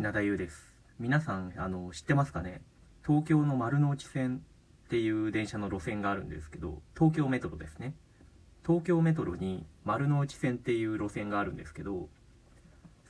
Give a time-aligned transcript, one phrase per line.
[0.00, 0.72] 品田優です。
[0.98, 2.62] 皆さんあの知ってますかね？
[3.06, 4.40] 東京の丸の内線
[4.86, 7.92] っていう電車の路線があるんですけど東京メトロですね。
[8.66, 12.08] 東京メトロに丸の内線っていう路線があるんですけど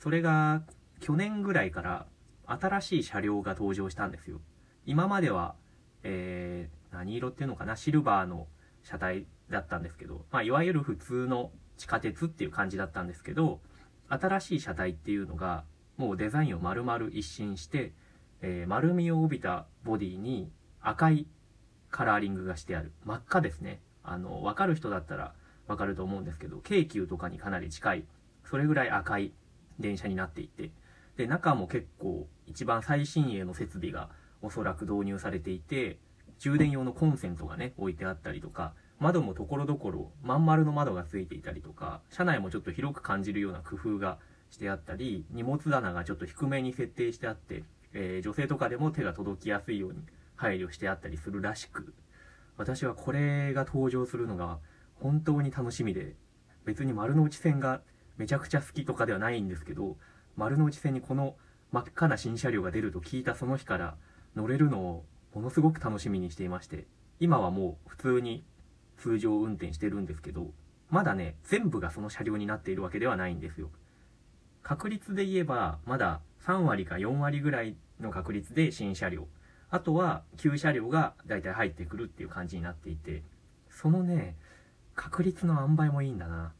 [0.01, 0.63] それが
[0.99, 2.07] 去年ぐらいから
[2.45, 4.41] 新しい車両が登場したんですよ。
[4.85, 5.55] 今までは、
[6.03, 7.77] えー、何色っていうのかな？
[7.77, 8.47] シルバーの
[8.83, 13.61] 車体だったんですけど、まあ、いわゆる普通の地下鉄っていう感じだったんですけど
[14.09, 15.63] 新しい車体っていうのが
[16.01, 17.93] もうデザインを丸々一新して、
[18.41, 20.49] えー、丸みを帯びたボディに
[20.81, 21.27] 赤い
[21.91, 22.91] カラーリングがしてある。
[23.05, 23.81] 真っ赤ですね。
[24.03, 25.35] あの分かる人だったら
[25.67, 28.05] 分かると思うんですけど京急とかにかなり近い。
[28.49, 29.31] それぐらい赤い
[29.79, 30.71] 電車になっていて。
[31.17, 34.09] で中も結構一番最新鋭の設備が
[34.41, 35.99] おそらく導入されていて
[36.39, 44.17] 充電用のコンセントがね置いてあったりとか窓もところどころまん丸の窓がついていたりとか車内もちょっと広く感じるような工夫が
[44.51, 49.99] してあったり荷物棚がちょっと低めに設定してあって、えー、女性とかでも手が届きやすいように
[50.35, 51.93] 配慮してあったりするらしく
[52.57, 54.59] 私はこれが登場するのが
[54.99, 56.15] 本当に楽しみで
[56.65, 57.81] 別に丸の内線が
[58.17, 59.97] めちゃくちゃ好きとかではないんですけど
[60.35, 61.35] 丸の内線にこの
[61.71, 63.95] 真っ赤な新車両が出ると聞いたその日から
[64.35, 66.85] 乗れるのをものすごく楽しみにしていまして
[67.21, 68.43] 今はもう普通に
[68.97, 70.51] 通常運転してるんですけど、
[70.89, 73.69] まだね、全部がその車両になっているわけではないんですよ。
[74.63, 79.27] 確率で言えば、まだ3割か4割ぐらいの確率で新車両。
[79.69, 83.23] あとは旧車両が大体入ってくるっていう感じになっていて、
[83.69, 84.35] そのね、
[84.95, 86.53] 確率の塩梅もいいんだな。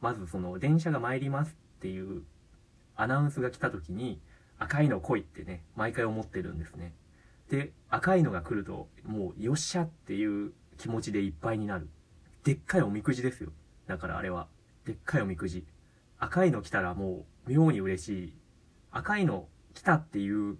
[0.00, 2.22] まずその電車が参りますっていう
[2.96, 4.20] アナウンスが来た時に
[4.58, 6.94] 赤いの来いってね、毎回思ってるんですね。
[7.50, 11.88] で、赤いのが来るともうよっしゃっていう気持ちでいっぱいになる。
[12.44, 13.52] でっかいおみくじですよ。
[13.86, 14.48] だからあれは。
[14.84, 15.66] でっかいおみくじ。
[16.18, 18.32] 赤いの来たらもう妙に嬉しい。
[18.90, 20.56] 赤いの来たっていう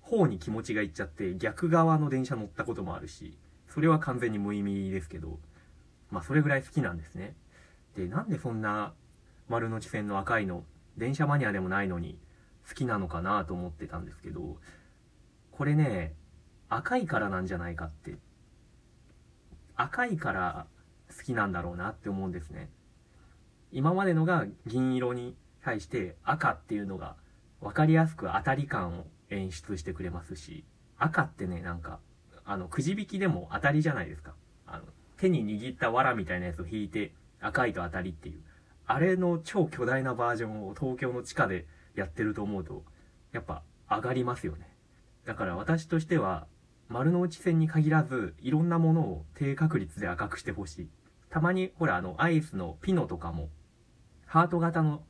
[0.00, 3.36] 方に気持ちがいっちゃって逆側の電車乗ったこともあるし、
[3.68, 5.38] それは完全に無意味ですけど、
[6.10, 7.34] まあそれぐらい好きなんですね。
[7.96, 8.94] で、なんでそんな
[9.48, 10.64] 丸の内線の赤いの、
[10.96, 12.18] 電車マニアでもないのに
[12.68, 14.58] 好きなのかなと思ってたんですけど、
[15.50, 16.14] これね、
[16.68, 18.16] 赤いからなんじゃないかって
[19.76, 20.66] 赤いから
[21.16, 22.70] 好きなんだろうなって思うんですね。
[23.74, 27.16] 今までのが銀色に対して赤っていうのが
[27.60, 30.64] 分かりやすく当たり感を演出してくれますし、
[30.96, 31.98] 赤ってね、なんか、
[32.44, 34.34] あの、くじ引きでも当たりじゃないですか。
[34.64, 34.84] あの、
[35.16, 38.42] 手に握った藁みたいなやつを引いて赤いと当たりっていう。
[38.86, 42.84] あれの超巨大なバージョンを東京の地下でやってると思うと、
[43.32, 44.68] やっぱ上がりますよね。
[45.24, 46.46] だから私としては、
[46.88, 50.88] 丸の内線に限らず、いろんなものを低確率で赤くしてほしい。
[51.30, 53.48] たまに、ほら、あの、アイスのピノとかも、
[54.34, 55.00] ハート型の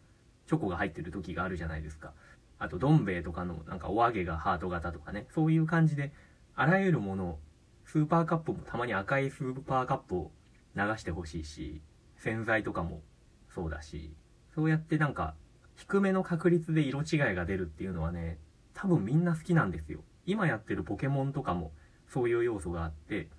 [0.47, 2.13] チョコが入ってる時があるじゃないですか。
[2.59, 6.13] あと、どん兵衛とかの、なんかお揚げがハート型とかね、そういう感じで、
[6.55, 7.39] あらゆるものを、
[7.87, 10.31] スーパーカップもたまに赤いスーパーカップを
[10.77, 11.81] 流してほしいし、
[12.19, 13.01] 洗剤とかも
[13.49, 14.15] そうだし、
[14.55, 15.35] そうやってなんか、
[15.75, 18.39] 低めの確率で色違いが出るっていうのはね、
[18.75, 20.01] 多分みんな好きなんですよ。
[20.27, 21.73] 今やってるポケモンとかも
[22.09, 23.31] そういう要素があって、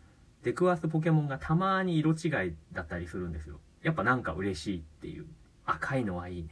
[0.42, 3.60] 出くわすポケモンがたまに色違いだったりするんですよ。
[3.84, 5.28] やっぱなんか嬉しいっていう。
[5.66, 6.50] 赤いのはいいね。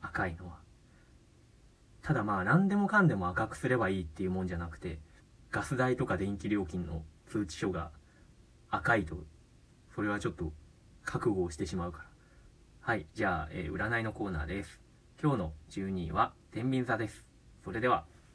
[0.00, 0.58] 赤いのは。
[2.02, 4.98] ただまあ何でもかんでも赤くすればいいっていうもんじゃなくて、
[5.50, 7.90] ガス代とか電気料金の通知書が
[8.70, 9.16] 赤いと、
[9.94, 10.52] それはちょっと
[11.04, 12.04] 覚悟をしてしまうから。
[12.80, 14.80] はい、じゃあ、えー、占いのコーナーです。
[15.22, 17.24] 今日の12位は天秤座です。
[17.62, 18.11] それでは。